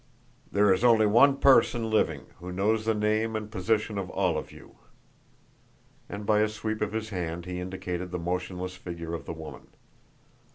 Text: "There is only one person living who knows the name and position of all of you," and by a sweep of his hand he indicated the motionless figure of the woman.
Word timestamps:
"There 0.51 0.73
is 0.73 0.83
only 0.83 1.05
one 1.05 1.37
person 1.37 1.91
living 1.91 2.25
who 2.39 2.51
knows 2.51 2.85
the 2.85 2.95
name 2.95 3.35
and 3.35 3.51
position 3.51 3.99
of 3.99 4.09
all 4.09 4.35
of 4.35 4.51
you," 4.51 4.79
and 6.09 6.25
by 6.25 6.39
a 6.39 6.49
sweep 6.49 6.81
of 6.81 6.91
his 6.91 7.09
hand 7.09 7.45
he 7.45 7.59
indicated 7.59 8.09
the 8.09 8.17
motionless 8.17 8.75
figure 8.75 9.13
of 9.13 9.25
the 9.25 9.33
woman. 9.33 9.67